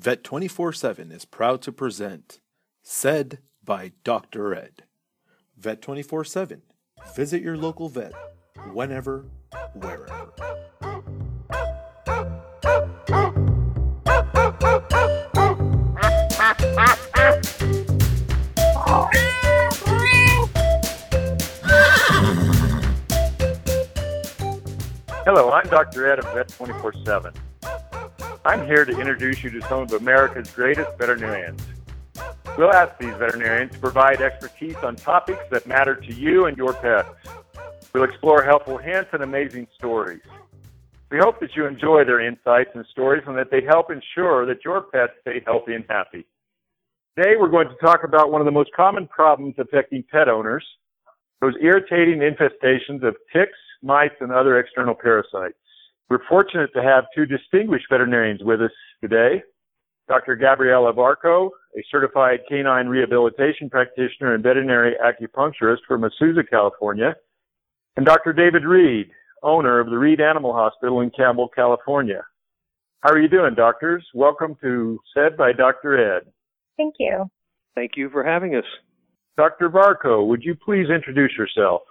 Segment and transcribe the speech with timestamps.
[0.00, 2.40] Vet 24 7 is proud to present
[2.82, 4.54] Said by Dr.
[4.54, 4.84] Ed.
[5.58, 6.62] Vet 24 7.
[7.14, 8.14] Visit your local vet
[8.72, 9.26] whenever,
[9.74, 10.32] wherever.
[25.26, 26.10] Hello, I'm Dr.
[26.10, 27.34] Ed of Vet 24 7.
[28.44, 31.60] I'm here to introduce you to some of America's greatest veterinarians.
[32.56, 36.72] We'll ask these veterinarians to provide expertise on topics that matter to you and your
[36.72, 37.10] pets.
[37.92, 40.22] We'll explore helpful hints and amazing stories.
[41.10, 44.64] We hope that you enjoy their insights and stories and that they help ensure that
[44.64, 46.24] your pets stay healthy and happy.
[47.18, 50.64] Today, we're going to talk about one of the most common problems affecting pet owners
[51.40, 55.56] those irritating infestations of ticks, mites, and other external parasites.
[56.10, 59.44] We're fortunate to have two distinguished veterinarians with us today.
[60.08, 60.34] Dr.
[60.34, 67.14] Gabriella Varcoe, a certified canine rehabilitation practitioner and veterinary acupuncturist from Azusa, California,
[67.96, 68.32] and Dr.
[68.32, 69.08] David Reed,
[69.44, 72.24] owner of the Reed Animal Hospital in Campbell, California.
[73.02, 74.04] How are you doing, doctors?
[74.12, 76.16] Welcome to Said by Dr.
[76.16, 76.24] Ed.
[76.76, 77.30] Thank you.
[77.76, 78.64] Thank you for having us.
[79.36, 79.70] Dr.
[79.70, 81.82] Varcoe, would you please introduce yourself?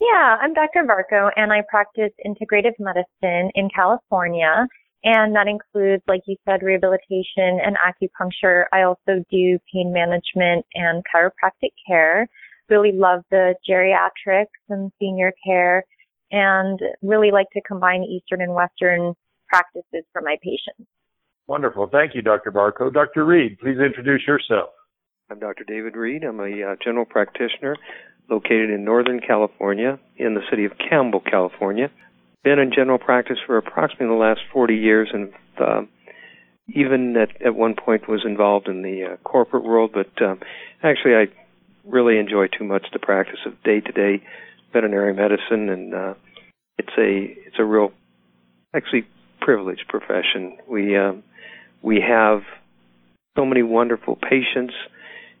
[0.00, 0.84] Yeah, I'm Dr.
[0.84, 4.66] Varcoe and I practice integrative medicine in California.
[5.04, 8.64] And that includes, like you said, rehabilitation and acupuncture.
[8.72, 12.28] I also do pain management and chiropractic care.
[12.68, 15.84] Really love the geriatrics and senior care
[16.30, 19.14] and really like to combine Eastern and Western
[19.48, 20.90] practices for my patients.
[21.46, 21.88] Wonderful.
[21.90, 22.50] Thank you, Dr.
[22.50, 22.92] Varcoe.
[22.92, 23.24] Dr.
[23.24, 24.70] Reed, please introduce yourself.
[25.30, 25.64] I'm Dr.
[25.64, 26.24] David Reed.
[26.24, 27.76] I'm a uh, general practitioner
[28.28, 31.90] located in Northern California, in the city of Campbell, California.
[32.42, 35.82] Been in general practice for approximately the last 40 years, and uh,
[36.68, 39.92] even at, at one point was involved in the uh, corporate world.
[39.92, 40.40] But um,
[40.82, 41.26] actually, I
[41.84, 44.22] really enjoy too much the practice of day-to-day
[44.72, 46.14] veterinary medicine, and uh,
[46.78, 47.92] it's a it's a real,
[48.74, 49.06] actually,
[49.40, 50.58] privileged profession.
[50.68, 51.22] We um,
[51.82, 52.42] we have
[53.36, 54.74] so many wonderful patients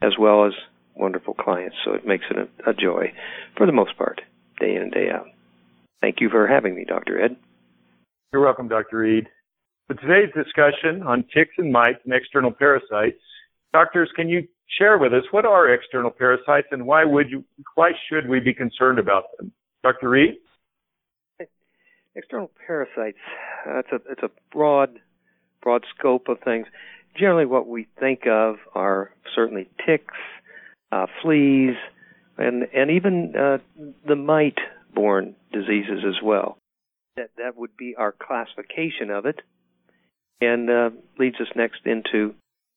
[0.00, 0.52] as well as
[0.94, 1.76] wonderful clients.
[1.84, 3.12] So it makes it a, a joy
[3.56, 4.20] for the most part,
[4.60, 5.26] day in and day out.
[6.00, 7.22] Thank you for having me, Dr.
[7.22, 7.36] Ed.
[8.32, 8.98] You're welcome, Dr.
[8.98, 9.28] Reed.
[9.86, 13.20] For today's discussion on ticks and mites and external parasites,
[13.72, 14.46] doctors, can you
[14.78, 18.54] share with us what are external parasites and why would you, why should we be
[18.54, 19.52] concerned about them?
[19.82, 20.08] Dr.
[20.08, 20.34] Reed?
[22.14, 23.18] External parasites,
[23.66, 24.98] it's a, it's a broad,
[25.62, 26.66] broad scope of things
[27.18, 30.14] generally what we think of are certainly ticks,
[30.92, 31.74] uh, fleas,
[32.36, 33.58] and and even uh,
[34.06, 36.58] the mite-borne diseases as well.
[37.16, 39.40] That that would be our classification of it,
[40.40, 42.34] and uh, leads us next into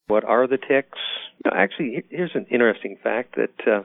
[0.08, 0.98] what are the ticks.
[1.52, 3.84] Actually, here's an interesting fact that uh,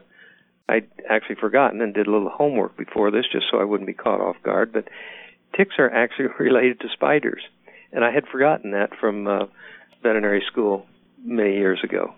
[0.69, 3.93] I'd actually forgotten and did a little homework before this, just so I wouldn't be
[3.93, 4.71] caught off guard.
[4.71, 4.87] But
[5.55, 7.41] ticks are actually related to spiders,
[7.91, 9.45] and I had forgotten that from uh,
[10.01, 10.85] veterinary school
[11.23, 12.15] many years ago.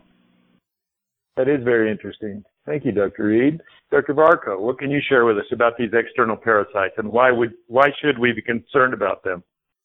[1.35, 2.44] That is very interesting.
[2.66, 3.25] Thank you, Dr.
[3.25, 3.61] Reed.
[3.91, 4.13] Dr.
[4.13, 7.89] Varcoe, what can you share with us about these external parasites and why would why
[8.01, 9.44] should we be concerned about them?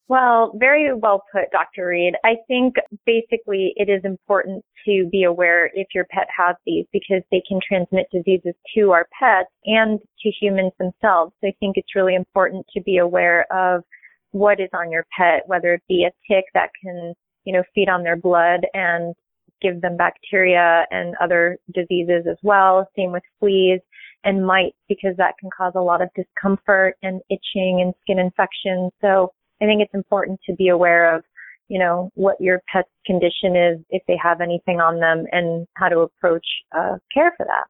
[0.08, 1.88] Well, very well put, Dr.
[1.88, 2.14] Reed.
[2.24, 7.22] I think basically it is important to be aware if your pet has these because
[7.30, 11.32] they can transmit diseases to our pets and to humans themselves.
[11.40, 13.82] So I think it's really important to be aware of
[14.30, 17.14] what is on your pet, whether it be a tick that can
[17.48, 19.14] you know, feed on their blood and
[19.60, 22.88] give them bacteria and other diseases as well.
[22.96, 23.80] Same with fleas
[24.24, 28.92] and mites because that can cause a lot of discomfort and itching and skin infections.
[29.00, 31.22] So I think it's important to be aware of,
[31.68, 35.88] you know, what your pet's condition is if they have anything on them and how
[35.88, 37.66] to approach uh, care for that.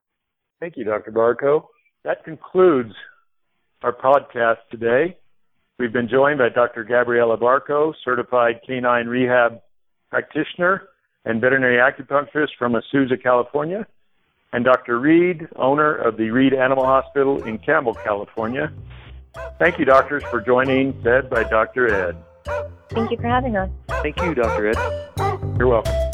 [0.61, 1.13] Thank you, Dr.
[1.13, 1.65] Varcoe.
[2.05, 2.93] That concludes
[3.83, 5.17] our podcast today.
[5.79, 6.83] We've been joined by Dr.
[6.83, 9.61] Gabriella Varcoe, certified canine rehab
[10.11, 10.89] practitioner
[11.25, 13.87] and veterinary acupuncturist from Azusa, California,
[14.53, 14.99] and Dr.
[14.99, 18.73] Reed, owner of the Reed Animal Hospital in Campbell, California.
[19.59, 21.93] Thank you, doctors, for joining Said by Dr.
[21.93, 22.17] Ed.
[22.91, 23.71] Thank you for having us.
[23.89, 24.69] Thank you, Dr.
[24.69, 24.77] Ed.
[25.59, 26.08] You're welcome.